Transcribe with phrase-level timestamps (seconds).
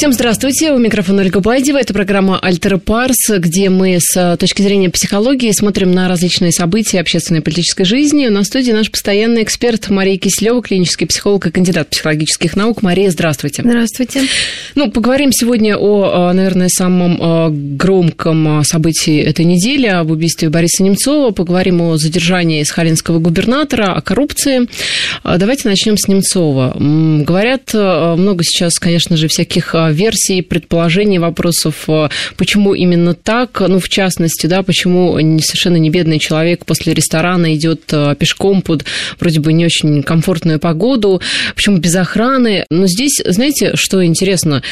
[0.00, 1.76] Всем здравствуйте, у микрофона Ольга Бадева.
[1.76, 7.40] Это программа «Альтера Парс», где мы с точки зрения психологии смотрим на различные события общественной
[7.40, 8.26] и политической жизни.
[8.26, 12.80] У нас в студии наш постоянный эксперт Мария Киселева, клинический психолог и кандидат психологических наук.
[12.80, 13.60] Мария, здравствуйте.
[13.62, 14.22] Здравствуйте.
[14.74, 21.32] Ну, поговорим сегодня о, наверное, самом громком событии этой недели, об убийстве Бориса Немцова.
[21.32, 24.66] Поговорим о задержании сахалинского губернатора, о коррупции.
[25.24, 26.74] Давайте начнем с Немцова.
[26.78, 33.88] Говорят много сейчас, конечно же, всяких версий, предположений, вопросов, э, почему именно так, ну, в
[33.88, 38.84] частности, да, почему совершенно не бедный человек после ресторана идет э, пешком под
[39.18, 41.20] вроде бы не очень комфортную погоду,
[41.54, 42.66] почему без охраны.
[42.70, 44.62] Но здесь, знаете, что интересно,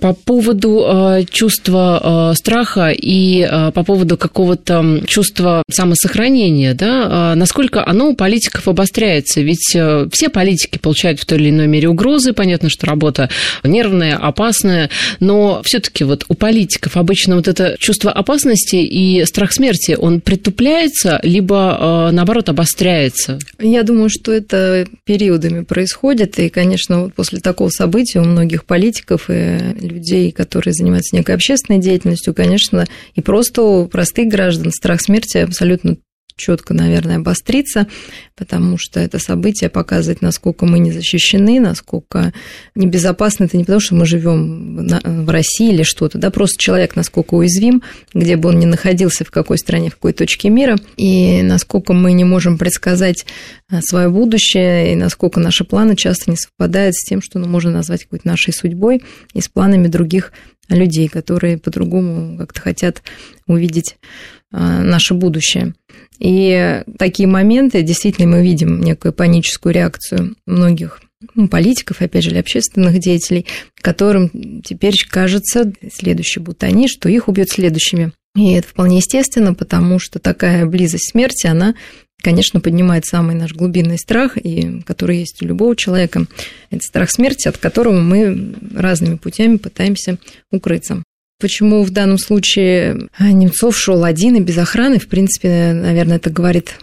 [0.00, 8.14] по поводу э, чувства страха и по поводу какого-то чувства самосохранения, да, насколько оно у
[8.14, 9.76] политиков обостряется, ведь
[10.12, 13.28] все политики получают в той или иной мере угрозы, понятно, что работа
[13.62, 19.52] нервная, опасная, опасное, но все-таки вот у политиков обычно вот это чувство опасности и страх
[19.52, 23.38] смерти, он притупляется, либо э, наоборот обостряется?
[23.58, 29.28] Я думаю, что это периодами происходит, и, конечно, вот после такого события у многих политиков
[29.28, 35.38] и людей, которые занимаются некой общественной деятельностью, конечно, и просто у простых граждан страх смерти
[35.38, 35.96] абсолютно
[36.36, 37.86] четко, наверное, обостриться,
[38.36, 42.34] потому что это событие показывает, насколько мы не защищены, насколько
[42.74, 43.44] небезопасно.
[43.44, 47.82] Это не потому, что мы живем в России или что-то, да, просто человек насколько уязвим,
[48.12, 52.12] где бы он ни находился, в какой стране, в какой точке мира, и насколько мы
[52.12, 53.24] не можем предсказать
[53.70, 57.70] а, свое будущее, и насколько наши планы часто не совпадают с тем, что ну, можно
[57.70, 60.32] назвать какой-то нашей судьбой, и с планами других
[60.68, 63.02] людей, которые по-другому как-то хотят
[63.46, 63.96] увидеть
[64.52, 65.74] наше будущее.
[66.18, 71.00] И такие моменты, действительно, мы видим некую паническую реакцию многих
[71.34, 73.46] ну, политиков, опять же, или общественных деятелей,
[73.80, 78.12] которым теперь кажется, следующие будут они, что их убьют следующими.
[78.36, 81.74] И это вполне естественно, потому что такая близость смерти, она,
[82.22, 86.26] конечно, поднимает самый наш глубинный страх, и который есть у любого человека.
[86.70, 90.18] Это страх смерти, от которого мы разными путями пытаемся
[90.50, 91.02] укрыться.
[91.38, 96.30] Почему в данном случае а, Немцов шел один и без охраны, в принципе, наверное, это
[96.30, 96.76] говорит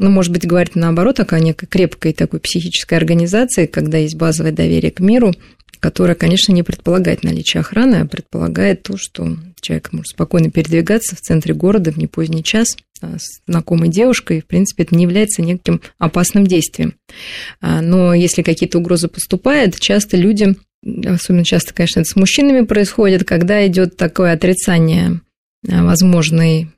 [0.00, 4.90] ну, может быть, говорит наоборот о некой крепкой такой психической организации, когда есть базовое доверие
[4.90, 5.34] к миру,
[5.78, 11.20] которое, конечно, не предполагает наличие охраны, а предполагает то, что человек может спокойно передвигаться в
[11.20, 15.82] центре города в непоздний час а, с знакомой девушкой, в принципе, это не является неким
[15.98, 16.94] опасным действием.
[17.60, 20.54] А, но если какие-то угрозы поступают, часто люди
[20.84, 25.20] особенно часто, конечно, это с мужчинами происходит, когда идет такое отрицание
[25.68, 26.68] э, возможной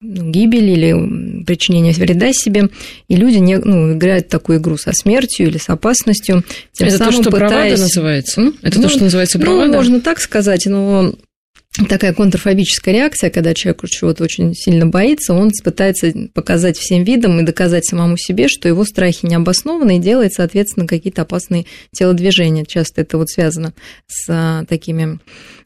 [0.00, 2.68] ну, гибели или причинения вреда себе,
[3.06, 6.44] и люди не, ну, играют такую игру со смертью или с опасностью.
[6.72, 7.50] Тем это самым то, что пытаясь...
[7.50, 8.52] бравада называется?
[8.62, 9.66] Это ну, то, что называется ну, бравада?
[9.66, 11.14] Ну, можно так сказать, но
[11.88, 17.44] такая контрфобическая реакция, когда человек чего-то очень сильно боится, он пытается показать всем видом и
[17.44, 22.64] доказать самому себе, что его страхи не обоснованы и делает, соответственно, какие-то опасные телодвижения.
[22.66, 23.72] Часто это вот связано
[24.06, 25.18] с а, такими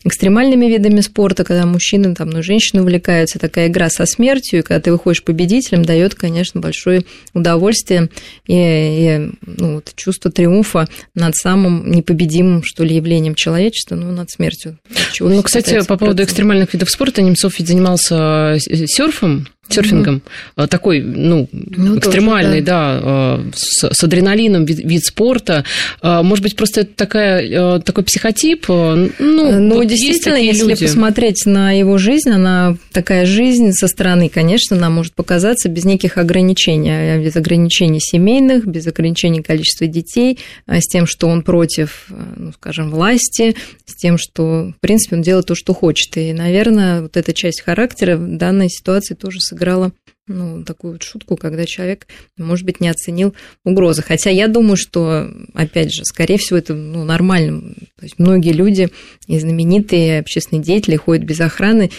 [0.04, 4.80] экстремальными видами спорта, когда мужчины там, ну, женщины увлекаются, такая игра со смертью, и когда
[4.80, 8.08] ты выходишь победителем, дает, конечно, большое удовольствие
[8.46, 14.30] и, и ну, вот, чувство триумфа над самым непобедимым, что ли, явлением человечества, ну, над
[14.30, 14.78] смертью.
[15.18, 20.22] Ну, кстати, по поводу экстремальных видов спорта, Немцов ведь занимался э, серфом, серфингом.
[20.56, 20.66] Mm-hmm.
[20.68, 25.64] Такой, ну, ну экстремальный, тоже, да, да с, с адреналином вид, вид спорта.
[26.00, 28.68] А, может быть, просто это такая, такой психотип?
[28.68, 30.86] Ну, ну вот действительно, если люди.
[30.86, 36.18] посмотреть на его жизнь, она такая жизнь со стороны, конечно, она может показаться без неких
[36.18, 42.90] ограничений, без ограничений семейных, без ограничений количества детей, с тем, что он против, ну, скажем,
[42.90, 46.16] власти, с тем, что, в принципе, он делает то, что хочет.
[46.16, 49.92] И, наверное, вот эта часть характера в данной ситуации тоже сыграла
[50.28, 52.06] ну, такую вот шутку, когда человек,
[52.36, 53.34] может быть, не оценил
[53.64, 54.02] угрозы.
[54.02, 57.74] Хотя я думаю, что, опять же, скорее всего, это ну, нормально.
[57.96, 58.88] То есть многие люди
[59.26, 61.90] и знаменитые общественные деятели ходят без охраны,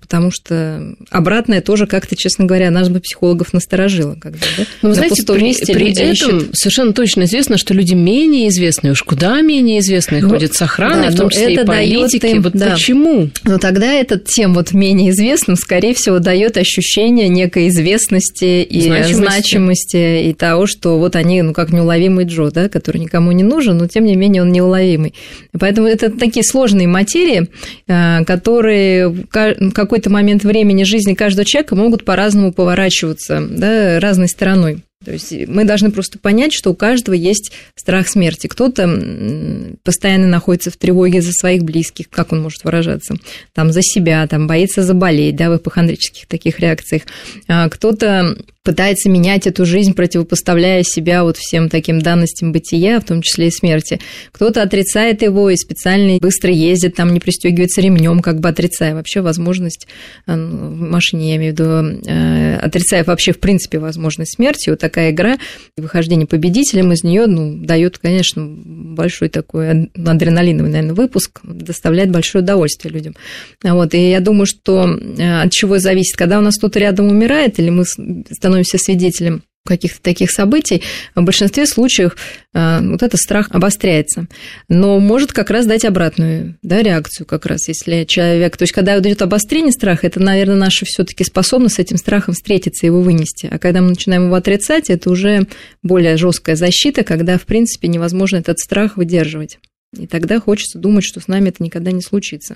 [0.00, 4.16] Потому что обратное тоже как-то, честно говоря, нас бы психологов насторожило.
[4.20, 4.64] Когда, да?
[4.82, 6.56] Но, вы знаете, при, месте при этом ищут...
[6.56, 11.10] совершенно точно известно, что люди менее известные, уж куда менее известные ну, ходят с охраной,
[11.10, 12.26] да, в том числе это и политики.
[12.26, 12.72] Им, вот да.
[12.72, 13.30] почему?
[13.44, 19.14] Но тогда этот тем вот менее известным, скорее всего, дает ощущение некой известности и значимости,
[19.14, 23.76] значимости и того, что вот они, ну, как неуловимый Джо, да, который никому не нужен,
[23.76, 25.14] но тем не менее он неуловимый.
[25.58, 27.48] Поэтому это такие сложные материи,
[27.86, 34.82] э, которые какой-то момент времени жизни каждого человека могут по-разному поворачиваться, да, разной стороной.
[35.04, 38.46] То есть мы должны просто понять, что у каждого есть страх смерти.
[38.46, 43.16] Кто-то постоянно находится в тревоге за своих близких, как он может выражаться,
[43.52, 47.02] там за себя, там боится заболеть, да, в ипохондрических таких реакциях.
[47.46, 48.36] А кто-то
[48.66, 53.50] пытается менять эту жизнь, противопоставляя себя вот всем таким данностям бытия, в том числе и
[53.52, 54.00] смерти.
[54.32, 59.20] Кто-то отрицает его и специально быстро ездит, там не пристегивается ремнем, как бы отрицая вообще
[59.20, 59.86] возможность
[60.26, 64.70] э, ну, в машине, я имею в виду, э, отрицая вообще в принципе возможность смерти.
[64.70, 65.36] Вот такая игра,
[65.76, 72.92] выхождение победителем из нее, ну, дает, конечно, большой такой адреналиновый, наверное, выпуск, доставляет большое удовольствие
[72.92, 73.14] людям.
[73.62, 77.60] Вот, и я думаю, что э, от чего зависит, когда у нас кто-то рядом умирает,
[77.60, 80.82] или мы становимся становимся свидетелем каких-то таких событий,
[81.16, 82.16] в большинстве случаев
[82.54, 84.28] э, вот этот страх обостряется.
[84.68, 88.56] Но может как раз дать обратную да, реакцию как раз, если человек...
[88.56, 92.34] То есть, когда идет обострение страха, это, наверное, наша все таки способность с этим страхом
[92.34, 93.48] встретиться, его вынести.
[93.50, 95.48] А когда мы начинаем его отрицать, это уже
[95.82, 99.58] более жесткая защита, когда, в принципе, невозможно этот страх выдерживать.
[99.98, 102.54] И тогда хочется думать, что с нами это никогда не случится.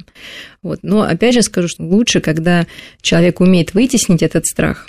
[0.63, 0.81] Вот.
[0.83, 2.67] Но опять же скажу, что лучше, когда
[3.03, 4.89] человек умеет вытеснить этот страх,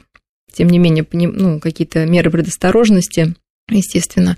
[0.54, 3.36] тем не менее, ну, какие-то меры предосторожности,
[3.70, 4.38] естественно,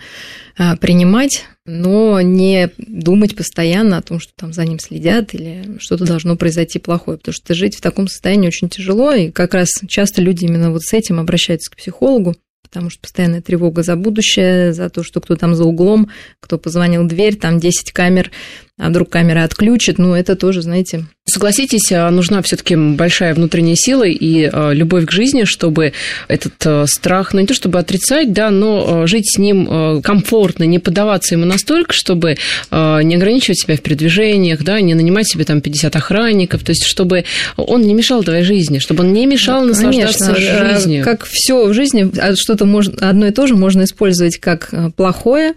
[0.58, 6.06] а, принимать, но не думать постоянно о том, что там за ним следят или что-то
[6.06, 10.22] должно произойти плохое, потому что жить в таком состоянии очень тяжело, и как раз часто
[10.22, 12.36] люди именно вот с этим обращаются к психологу,
[12.74, 17.04] потому что постоянная тревога за будущее, за то, что кто там за углом, кто позвонил
[17.04, 18.32] в дверь, там 10 камер,
[18.80, 21.06] а вдруг камера отключит, ну, это тоже, знаете...
[21.26, 25.94] Согласитесь, а, нужна все таки большая внутренняя сила и а, любовь к жизни, чтобы
[26.28, 30.80] этот а, страх, ну, не то чтобы отрицать, да, но жить с ним комфортно, не
[30.80, 32.36] поддаваться ему настолько, чтобы
[32.72, 37.26] не ограничивать себя в передвижениях, да, не нанимать себе там 50 охранников, то есть чтобы
[37.56, 41.04] он не мешал твоей жизни, чтобы он не мешал ну, наслаждаться Конечно, жизнью.
[41.06, 45.54] Как все в жизни, что-то можно, одно и то же можно использовать как плохое,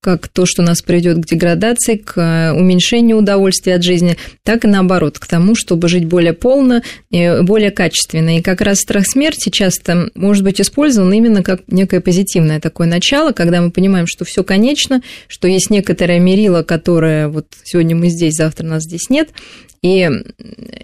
[0.00, 4.68] как то, что нас приведет к деградации, к э, уменьшению удовольствия от жизни, так и
[4.68, 8.38] наоборот, к тому, чтобы жить более полно, и более качественно.
[8.38, 13.32] И как раз страх смерти часто может быть использован именно как некое позитивное такое начало,
[13.32, 18.34] когда мы понимаем, что все конечно, что есть некоторое мерило, которое вот сегодня мы здесь,
[18.34, 19.28] завтра нас здесь нет,
[19.82, 20.10] и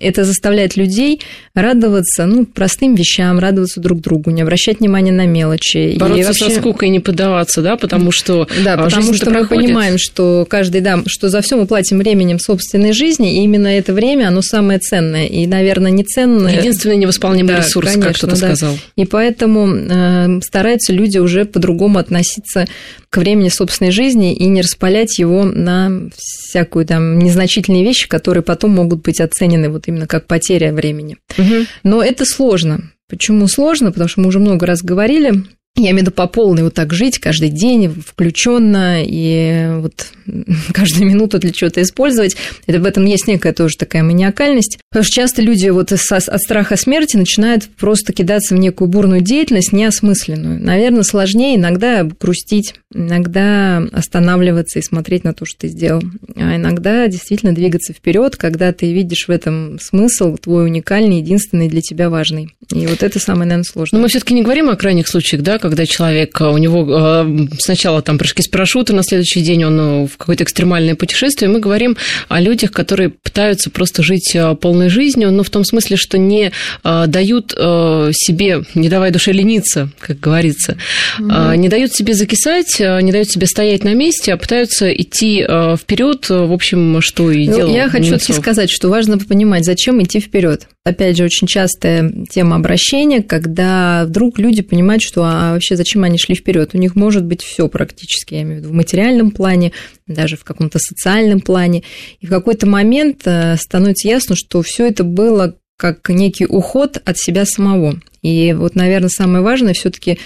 [0.01, 1.21] это заставляет людей
[1.55, 5.97] радоваться ну, простым вещам, радоваться друг другу, не обращать внимания на мелочи.
[5.99, 6.51] Бороться и вообще...
[6.51, 9.64] со скукой не поддаваться, да, потому что Да, а, потому что мы проходит.
[9.64, 13.93] понимаем, что каждый, да, что за все мы платим временем собственной жизни, и именно это
[13.93, 15.26] время, оно самое ценное.
[15.26, 16.58] И, наверное, не ценное...
[16.58, 18.47] Единственный невосполнимый да, ресурс, конечно, как кто-то да.
[18.55, 18.79] сказал.
[18.97, 22.67] И поэтому э, стараются люди уже по-другому относиться
[23.11, 28.73] к времени собственной жизни и не распалять его на всякую там незначительные вещи, которые потом
[28.73, 31.17] могут быть оценены вот именно как потеря времени.
[31.38, 31.67] Угу.
[31.85, 32.91] Но это сложно.
[33.09, 33.93] Почему сложно?
[33.93, 35.44] Потому что мы уже много раз говорили,
[35.76, 40.06] я имею в виду по полной вот так жить каждый день, включенно и вот
[40.73, 42.37] каждую минуту для чего-то использовать.
[42.67, 44.78] Это в этом есть некая тоже такая маниакальность.
[44.90, 46.00] Потому что часто люди вот от
[46.43, 50.62] страха смерти начинают просто кидаться в некую бурную деятельность, неосмысленную.
[50.62, 56.02] Наверное, сложнее иногда грустить, иногда останавливаться и смотреть на то, что ты сделал.
[56.37, 61.82] А иногда действительно двигаться вперед, когда ты видишь в этом смысл твой уникальный, единственный для
[61.82, 62.55] тебя важный.
[62.73, 63.99] И вот это самое, наверное, сложное.
[63.99, 68.02] Но мы все-таки не говорим о крайних случаях, да, когда человек, у него э, сначала
[68.02, 71.97] там прыжки с парашюта, на следующий день он э, в какое-то экстремальное путешествие, мы говорим
[72.29, 76.52] о людях, которые пытаются просто жить э, полной жизнью, но в том смысле, что не
[76.83, 80.76] дают себе, не давая душе лениться, как говорится,
[81.19, 81.57] mm-hmm.
[81.57, 86.52] не дают себе закисать, не дают себе стоять на месте, а пытаются идти вперед, в
[86.52, 87.75] общем, что и ну, делал.
[87.75, 90.69] Я хочу сказать, что важно понимать, зачем идти вперед.
[90.87, 96.16] Опять же, очень частая тема обращения, когда вдруг люди понимают, что а вообще зачем они
[96.16, 96.71] шли вперед.
[96.75, 99.73] У них может быть все практически, я имею в виду в материальном плане,
[100.07, 101.83] даже в каком-то социальном плане.
[102.21, 107.19] И в какой-то момент э, становится ясно, что все это было как некий уход от
[107.19, 108.00] себя самого.
[108.23, 110.21] И вот, наверное, самое важное все-таки,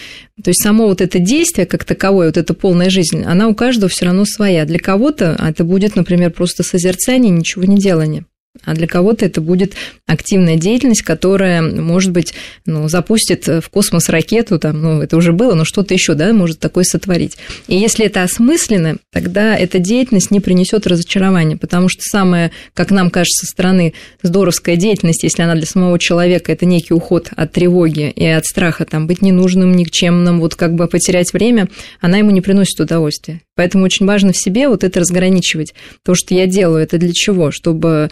[0.45, 3.88] то есть само вот это действие как таковое, вот эта полная жизнь, она у каждого
[3.88, 4.67] все равно своя.
[4.67, 8.26] Для кого-то это будет, например, просто созерцание, ничего не делание.
[8.64, 9.75] А для кого-то это будет
[10.07, 12.35] активная деятельность, которая, может быть,
[12.66, 16.59] ну, запустит в космос ракету, там, ну, это уже было, но что-то еще, да, может
[16.59, 17.37] такое сотворить.
[17.69, 23.11] И если это осмысленно, тогда эта деятельность не принесет разочарования, потому что самая, как нам
[23.11, 28.11] кажется, со стороны здоровская деятельность, если она для самого человека, это некий уход от тревоги
[28.11, 31.69] и от страха, там, быть ненужным, никчемным, вот как бы потерять время,
[32.00, 33.42] она ему не приносит удовольствия.
[33.61, 35.75] Поэтому очень важно в себе вот это разграничивать.
[36.02, 37.50] То, что я делаю, это для чего?
[37.50, 38.09] Чтобы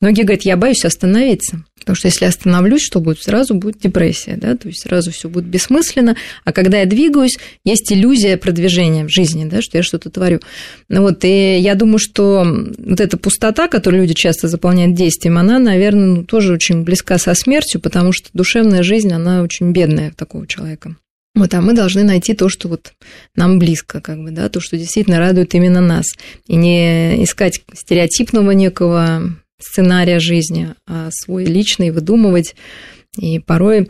[0.00, 1.62] многие говорят, я боюсь остановиться.
[1.78, 3.22] Потому что если остановлюсь, что будет?
[3.22, 6.16] Сразу будет депрессия, да, то есть сразу все будет бессмысленно.
[6.44, 10.40] А когда я двигаюсь, есть иллюзия продвижения в жизни, да, что я что-то творю.
[10.88, 12.44] Ну вот, и я думаю, что
[12.76, 17.34] вот эта пустота, которую люди часто заполняют действием, она, наверное, ну, тоже очень близка со
[17.34, 20.96] смертью, потому что душевная жизнь, она очень бедная такого человека.
[21.38, 22.92] Вот, а мы должны найти то, что вот
[23.36, 26.06] нам близко, как бы, да, то, что действительно радует именно нас.
[26.48, 29.22] И не искать стереотипного некого
[29.60, 32.56] сценария жизни, а свой личный выдумывать.
[33.16, 33.88] И порой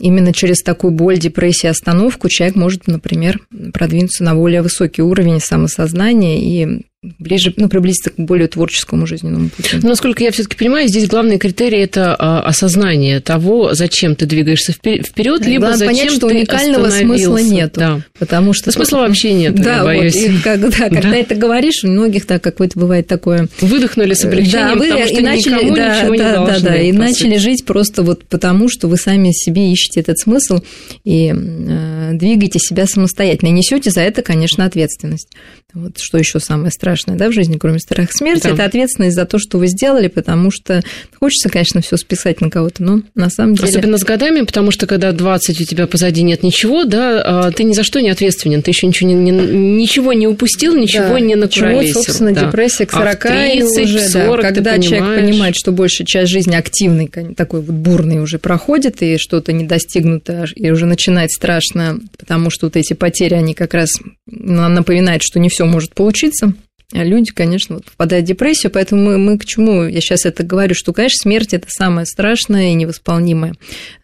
[0.00, 3.40] именно через такую боль, депрессию, остановку человек может, например,
[3.72, 6.84] продвинуться на более высокий уровень самосознания и
[7.18, 9.76] ближе, ну, приблизиться к более творческому жизненному пути.
[9.82, 14.72] Но, насколько я все-таки понимаю, здесь главный критерий это а, осознание того, зачем ты двигаешься
[14.72, 17.72] вперед, либо Главное зачем понять, что ты уникального смысла нет.
[17.74, 18.00] Да.
[18.18, 18.70] Потому что...
[18.70, 20.14] Смысла вообще нет, да, я боюсь.
[20.14, 21.16] Вот, и когда, когда да.
[21.16, 23.48] это говоришь, у многих так какое-то бывает такое...
[23.60, 26.70] Выдохнули с облегчением, да, потому что и начали, никому да, ничего да, не должны, Да,
[26.70, 30.60] да, и начали жить просто вот потому, что вы сами себе ищете этот смысл
[31.04, 33.50] и э, двигаете себя самостоятельно.
[33.50, 35.28] И несете за это, конечно, ответственность.
[35.74, 38.50] Вот что еще самое страшное, да, в жизни, кроме страха смерти, да.
[38.50, 40.82] это ответственность за то, что вы сделали, потому что
[41.18, 43.68] хочется, конечно, все списать на кого-то, но на самом деле...
[43.68, 47.64] Особенно с годами, потому что когда 20 у тебя позади нет ничего, да, а, ты
[47.64, 51.20] ни за что не ответственен, ты еще ничего не, не, ничего не упустил, ничего да.
[51.20, 51.94] не накуролесил.
[51.94, 52.46] Вот, собственно, да.
[52.46, 56.54] депрессия к 40 а 30, уже, 40, да, когда человек понимает, что большая часть жизни
[56.54, 62.50] активной, такой вот бурный уже проходит, и что-то не достигнуто, и уже начинает страшно, потому
[62.50, 63.90] что вот эти потери, они как раз
[64.26, 66.54] напоминают, что не все может получиться,
[66.92, 69.84] люди, конечно, вот впадают в депрессию, поэтому мы, мы к чему?
[69.84, 73.54] Я сейчас это говорю, что, конечно, смерть– это самое страшное и невосполнимое,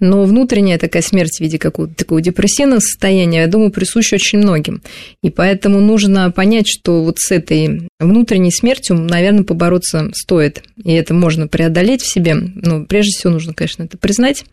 [0.00, 4.83] но внутренняя такая смерть в виде какого-то такого депрессивного состояния, я думаю, присуща очень многим,
[5.23, 11.14] и поэтому нужно понять, что вот с этой внутренней смертью, наверное, побороться стоит, и это
[11.14, 14.45] можно преодолеть в себе, но прежде всего нужно, конечно, это признать,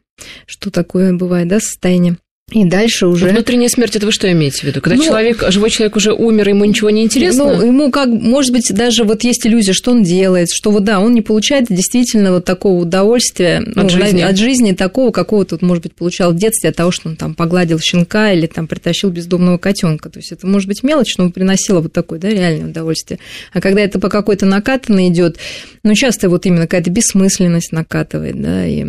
[0.45, 2.17] что такое бывает, да, состояние.
[2.53, 3.27] И дальше уже...
[3.27, 4.79] Внутренняя смерть, это вы что имеете в виду?
[4.79, 7.43] Когда ну, человек, живой человек уже умер, ему ничего не интересно?
[7.43, 11.01] Ну, ему как, может быть, даже вот есть иллюзия, что он делает, что вот да,
[11.01, 14.21] он не получает действительно вот такого удовольствия от, ну, жизни.
[14.21, 17.35] от жизни такого, какого тут, может быть, получал в детстве от того, что он там
[17.35, 20.09] погладил щенка или там притащил бездомного котенка.
[20.09, 23.19] То есть это может быть мелочь, но приносило вот такое, да, реальное удовольствие.
[23.51, 25.35] А когда это по какой-то накатанной идет,
[25.83, 28.85] ну, часто вот именно какая-то бессмысленность накатывает, да, и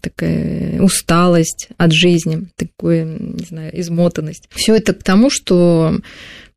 [0.00, 4.48] такая усталость от жизни, такой такой, не знаю, измотанность.
[4.54, 6.00] Все это к тому, что,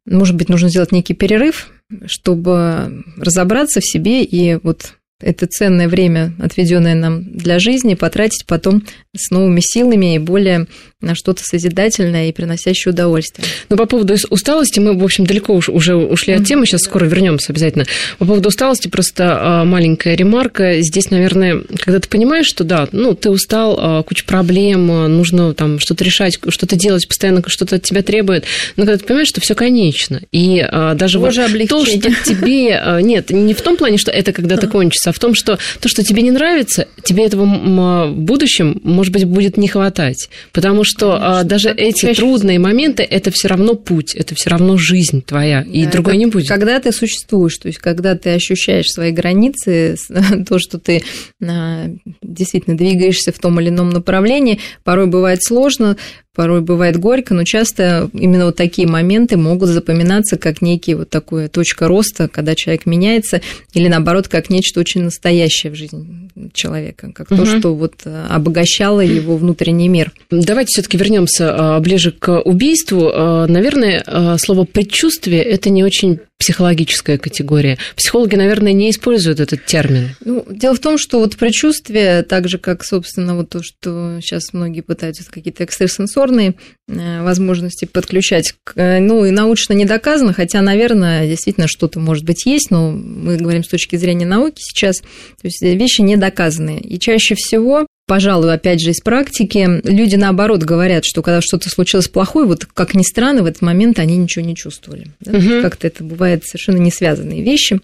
[0.05, 1.71] может быть, нужно сделать некий перерыв,
[2.05, 8.83] чтобы разобраться в себе и вот это ценное время, отведенное нам для жизни, потратить потом
[9.15, 10.67] с новыми силами и более
[10.99, 13.47] на что-то созидательное и приносящее удовольствие.
[13.69, 16.81] Но ну, по поводу усталости мы, в общем, далеко уж, уже ушли от темы, сейчас
[16.81, 17.85] скоро вернемся обязательно.
[18.17, 20.81] По поводу усталости просто а, маленькая ремарка.
[20.81, 25.53] Здесь, наверное, когда ты понимаешь, что да, ну, ты устал, а, куча проблем, а, нужно
[25.53, 29.39] там что-то решать, что-то делать, постоянно что-то от тебя требует, но когда ты понимаешь, что
[29.39, 32.81] все конечно, и даже Боже, вот то, что тебе...
[33.03, 36.03] Нет, не в том плане, что это когда-то кончится, а в том, что то, что
[36.03, 41.43] тебе не нравится, тебе этого в будущем, может быть, будет не хватать, потому что Конечно,
[41.43, 45.91] даже эти трудные моменты это все равно путь, это все равно жизнь твоя, и да,
[45.91, 46.47] другой как, не будет.
[46.47, 49.97] Когда ты существуешь, то есть когда ты ощущаешь свои границы,
[50.47, 51.03] то, что ты
[51.45, 51.87] а,
[52.21, 55.97] действительно двигаешься в том или ином направлении, порой бывает сложно,
[56.37, 61.49] порой бывает горько, но часто именно вот такие моменты могут запоминаться как некие вот такая
[61.49, 63.41] точка роста, когда человек меняется,
[63.73, 67.37] или наоборот, как нечто очень настоящее в жизни человека, как угу.
[67.37, 70.11] то, что вот э, обогащало его внутренний мир.
[70.29, 73.09] Давайте все-таки вернемся а, ближе к убийству.
[73.11, 77.77] А, наверное, слово предчувствие это не очень психологическая категория.
[77.95, 80.15] Психологи, наверное, не используют этот термин.
[80.23, 84.53] Ну, дело в том, что вот предчувствие, так же, как, собственно, вот то, что сейчас
[84.53, 86.55] многие пытаются какие-то экстрасенсорные
[86.87, 92.45] э, возможности подключать, э, ну, и научно не доказано, хотя, наверное, действительно что-то, может быть,
[92.45, 96.79] есть, но мы говорим с точки зрения науки сейчас, то есть вещи не доказанные.
[96.79, 102.07] И чаще всего пожалуй, опять же, из практики, люди наоборот говорят, что когда что-то случилось
[102.07, 105.07] плохое, вот как ни странно, в этот момент они ничего не чувствовали.
[105.19, 105.37] Да?
[105.37, 105.61] Угу.
[105.61, 107.79] Как-то это бывает совершенно не связанные вещи.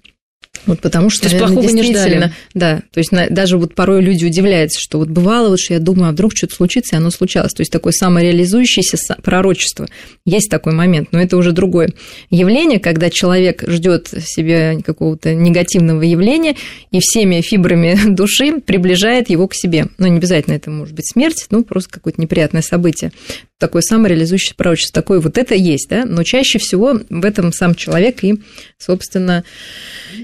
[0.66, 2.32] Вот потому что, то есть наверное, плохого не ждали.
[2.54, 6.10] Да, то есть даже вот порой люди удивляются, что вот бывало, вот, что я думаю,
[6.10, 7.54] а вдруг что-то случится, и оно случалось.
[7.54, 9.88] То есть такое самореализующееся пророчество.
[10.26, 11.90] Есть такой момент, но это уже другое
[12.30, 16.56] явление, когда человек ждет себе какого-то негативного явления
[16.92, 19.88] и всеми фибрами души приближает его к себе.
[19.98, 23.12] Ну, не обязательно это может быть смерть, ну, просто какое-то неприятное событие.
[23.58, 25.02] Такое самореализующее пророчество.
[25.02, 28.36] Такое вот это есть, да, но чаще всего в этом сам человек и,
[28.78, 29.44] собственно,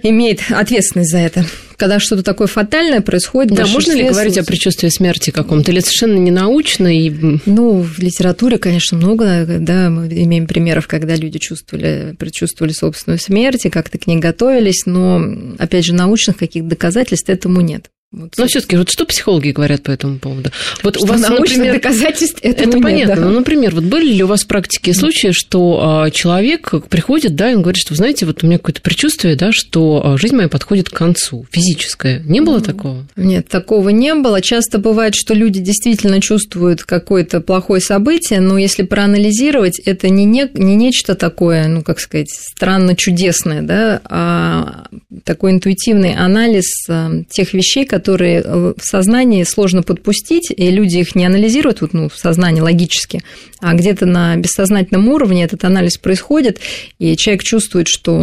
[0.03, 1.45] имеет имеет ответственность за это.
[1.77, 3.53] Когда что-то такое фатальное происходит...
[3.53, 5.71] Да, можно ли говорить о предчувствии смерти каком-то?
[5.71, 6.87] Или совершенно не научно?
[6.87, 7.09] И...
[7.45, 13.65] Ну, в литературе, конечно, много, да, мы имеем примеров, когда люди чувствовали, предчувствовали собственную смерть
[13.65, 15.21] и как-то к ней готовились, но,
[15.57, 17.89] опять же, научных каких-то доказательств этому нет.
[18.11, 20.49] Вот, Но все-таки, вот что психологи говорят по этому поводу?
[20.81, 23.15] Вот что у вас, например, доказательств это нет, понятно.
[23.15, 23.21] Да.
[23.21, 27.51] Ну, например, вот были ли у вас в практике случаи, что а, человек приходит, да,
[27.51, 30.49] и он говорит, что, знаете, вот у меня какое-то предчувствие, да, что а, жизнь моя
[30.49, 32.19] подходит к концу, физическая.
[32.21, 33.05] Не было такого?
[33.15, 34.41] Нет, такого не было.
[34.41, 40.49] Часто бывает, что люди действительно чувствуют какое-то плохое событие, но если проанализировать, это не, не,
[40.55, 44.87] не нечто такое, ну, как сказать, странно чудесное, да, а
[45.23, 50.97] такой интуитивный анализ а, тех вещей, которые которые э, в сознании сложно подпустить, и люди
[50.97, 53.21] их не анализируют вот, ну, в сознании логически,
[53.59, 56.59] а где-то на бессознательном уровне этот анализ происходит,
[56.97, 58.13] и человек чувствует, что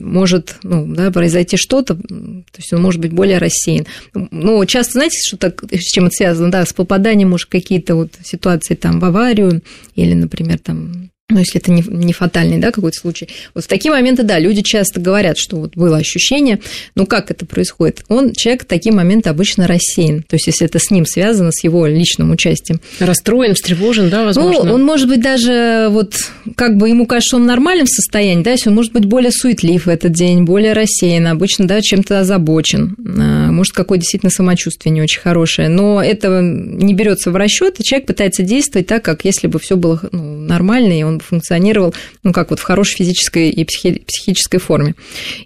[0.00, 3.86] может ну, да, произойти что-то, то есть он может быть более рассеян.
[4.12, 6.50] Ну, часто, знаете, что так, с чем это связано?
[6.50, 9.62] Да, с попаданием, может, какие-то вот ситуации там в аварию
[9.94, 13.28] или, например, там ну, если это не, не фатальный, да, какой-то случай.
[13.52, 16.60] Вот в такие моменты, да, люди часто говорят, что вот было ощущение,
[16.94, 18.04] ну, как это происходит?
[18.06, 21.64] Он, человек в такие моменты обычно рассеян, то есть, если это с ним связано, с
[21.64, 22.80] его личным участием.
[23.00, 24.62] Расстроен, встревожен, да, возможно?
[24.62, 26.14] Ну, он может быть даже, вот,
[26.54, 29.86] как бы ему кажется, он в нормальном состоянии, да, если он может быть более суетлив
[29.86, 35.02] в этот день, более рассеян, обычно, да, чем-то озабочен, а, может, какое действительно самочувствие не
[35.02, 39.48] очень хорошее, но это не берется в расчет, и человек пытается действовать так, как если
[39.48, 43.64] бы все было ну, нормально, и он функционировал, ну, как вот в хорошей физической и
[43.64, 44.94] психи- психической форме.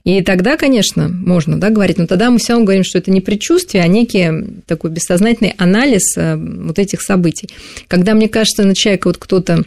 [0.04, 3.20] И тогда, конечно, можно, да, говорить, но тогда мы все равно говорим, что это не
[3.20, 7.48] предчувствие, а некий такой бессознательный анализ э, вот этих событий.
[7.88, 9.64] Когда, мне кажется, на человека вот кто-то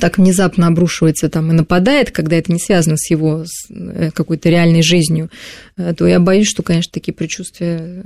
[0.00, 4.48] так внезапно обрушивается там и нападает, когда это не связано с его с э, какой-то
[4.48, 5.30] реальной жизнью,
[5.76, 8.02] э, то я боюсь, что, конечно, такие предчувствия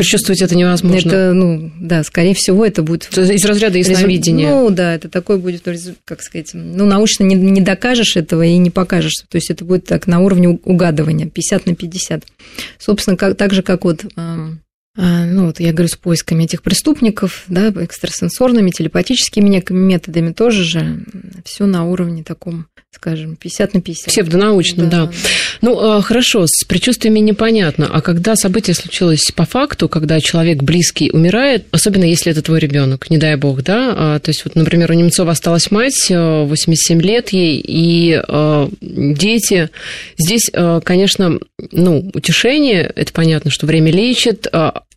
[0.00, 1.08] Причувствовать это невозможно.
[1.08, 3.06] Это, ну, да, скорее всего, это будет...
[3.16, 4.50] Из разряда ясновидения.
[4.50, 5.62] Ну, да, это такой будет,
[6.04, 9.14] как сказать, ну, научно не, не докажешь этого и не покажешь.
[9.28, 12.24] То есть это будет так на уровне угадывания, 50 на 50.
[12.78, 14.04] Собственно, как, так же, как вот
[14.96, 21.04] а, ну, вот я говорю, с поисками этих преступников, да, экстрасенсорными, телепатическими методами тоже же
[21.44, 24.06] все на уровне таком, скажем, 50 на 50.
[24.08, 25.06] Псевдонаучно, да.
[25.06, 25.12] да.
[25.62, 31.10] Ну, а, хорошо, с предчувствиями непонятно, а когда событие случилось по факту, когда человек близкий
[31.10, 34.90] умирает, особенно если это твой ребенок, не дай бог, да, а, то есть вот, например,
[34.90, 39.70] у Немцова осталась мать, 87 э, лет ей, и э, дети,
[40.16, 41.38] здесь, э, конечно,
[41.72, 44.46] ну, утешение, это понятно, что время лечит,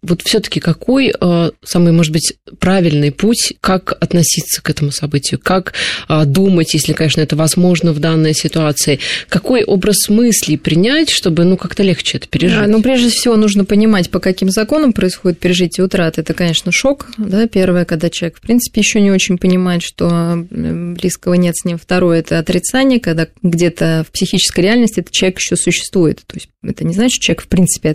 [0.04, 5.74] вот все-таки какой э, самый, может быть, правильный путь, как относиться к этому событию, как
[6.10, 11.56] э, думать, если, конечно, это возможно в данной ситуации, какой образ мыслей принять, чтобы, ну,
[11.58, 12.58] как-то легче это пережить?
[12.58, 16.22] А, ну, прежде всего, нужно понимать, по каким законам происходит пережитие утраты.
[16.22, 21.36] Это, конечно, шок, да, первое, когда человек, в принципе, еще не очень понимает, что близкого
[21.36, 21.78] нет с ним.
[21.78, 26.22] Второе, это отрицание, когда где-то в психической реальности этот человек еще существует.
[26.28, 27.90] То есть это не значит, что человек, в принципе,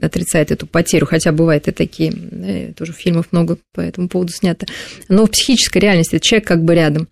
[0.00, 4.66] отрицает эту потерю, хотя бывает и такие, да, тоже фильмов много по этому поводу снято.
[5.08, 7.08] Но в психической реальности человек как бы рядом.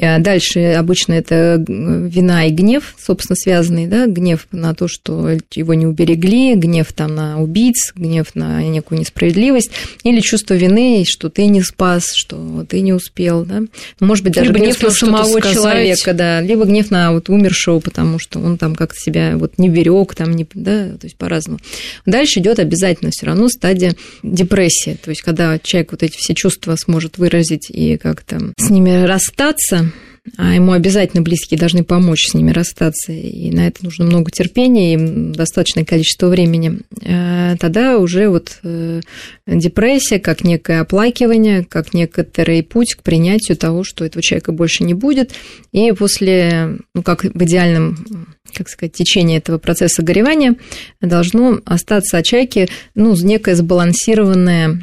[0.00, 5.74] А дальше обычно это вина и гнев, собственно, связанный, да, гнев на то, что его
[5.74, 9.70] не уберегли, гнев там на убийц, гнев на некую несправедливость,
[10.04, 13.62] или чувство вины, что ты не спас, что ты не успел, да.
[14.00, 18.18] Может быть, даже либо гнев на самого человека, да, либо гнев на вот умершего, потому
[18.18, 21.58] что он там как-то себя вот не берег, там не, да, то есть по-разному.
[22.06, 26.76] Дальше идет обязательно все равно стадия депрессии, то есть когда человек вот эти все чувства
[26.76, 29.92] сможет выразить и как-то с ними расстаться,
[30.38, 34.94] а ему обязательно близкие должны помочь с ними расстаться, и на это нужно много терпения
[34.94, 39.00] и достаточное количество времени, э, тогда уже вот э,
[39.46, 44.94] депрессия как некое оплакивание, как некоторый путь к принятию того, что этого человека больше не
[44.94, 45.32] будет,
[45.72, 50.56] и после, ну, как в идеальном как сказать, течение этого процесса горевания
[51.00, 54.80] должно остаться о человеке, ну, некое сбалансированное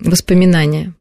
[0.00, 0.94] воспоминание.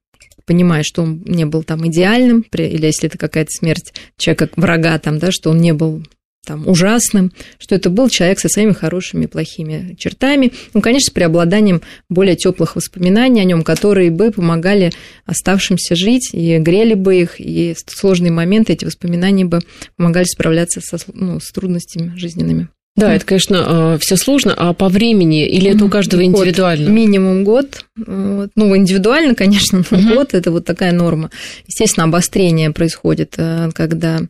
[0.45, 5.19] Понимая, что он не был там идеальным, или если это какая-то смерть человека, врага там,
[5.19, 6.03] да, что он не был
[6.47, 11.81] там, ужасным, что это был человек со своими хорошими, плохими чертами, ну, конечно, с преобладанием
[12.10, 14.91] более теплых воспоминаний о нем, которые бы помогали
[15.25, 19.60] оставшимся жить и грели бы их, и в сложные моменты эти воспоминания бы
[19.97, 22.69] помогали справляться со, ну, с трудностями жизненными.
[22.97, 24.55] Да, это, конечно, э, все сложно.
[24.57, 26.89] А по времени или это у каждого год, индивидуально?
[26.89, 27.86] Минимум год.
[27.95, 30.15] Ну, индивидуально, конечно, но угу.
[30.15, 31.29] год это вот такая норма.
[31.67, 34.21] Естественно, обострение происходит, э, когда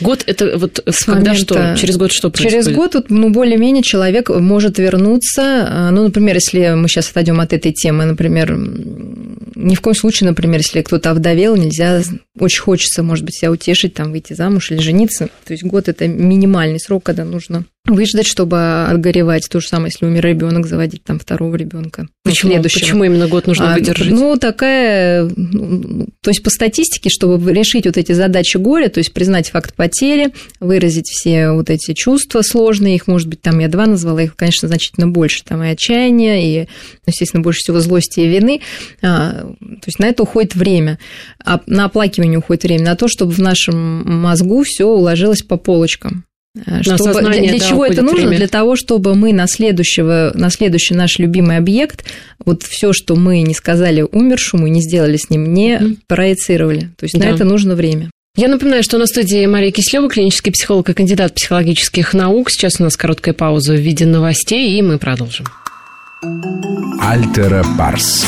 [0.00, 1.76] Год это вот с когда что?
[1.78, 2.64] Через год что происходит?
[2.64, 5.42] Через год, ну, более-менее человек может вернуться.
[5.42, 10.28] Э, ну, например, если мы сейчас отойдем от этой темы, например, ни в коем случае,
[10.30, 12.02] например, если кто-то овдовел, нельзя,
[12.38, 15.28] очень хочется, может быть, себя утешить, там, выйти замуж или жениться.
[15.44, 19.48] То есть год это минимальный срок, когда нужно выждать, чтобы отгоревать.
[19.48, 22.08] То же самое, если умер ребенок, заводить там второго ребенка.
[22.24, 22.62] Почему?
[22.62, 24.10] Почему именно год нужно а, выдержать?
[24.10, 29.12] Ну, такая, ну, то есть по статистике, чтобы решить вот эти задачи горя, то есть
[29.12, 33.86] признать факт потери, выразить все вот эти чувства сложные, их, может быть, там я два
[33.86, 36.68] назвала, их, конечно, значительно больше, там и отчаяние, и,
[37.06, 38.60] естественно, больше всего злости и вины,
[39.02, 41.00] а, то есть на это уходит время,
[41.44, 46.24] а на оплакивание уходит время, на то, чтобы в нашем мозгу все уложилось по полочкам.
[46.54, 48.26] Э, чтобы, для, для да, чего это нужно?
[48.26, 48.36] Время.
[48.36, 52.04] Для того, чтобы мы на, следующего, на следующий наш любимый объект,
[52.44, 56.90] вот все, что мы не сказали умершему, не сделали с ним, не mm проецировали.
[56.98, 57.26] То есть да.
[57.26, 58.10] на это нужно время.
[58.36, 62.50] Я напоминаю, что на студии Мария Кислева, клинический психолог и кандидат психологических наук.
[62.50, 65.46] Сейчас у нас короткая пауза в виде новостей, и мы продолжим.
[67.00, 68.24] Альтера Парс.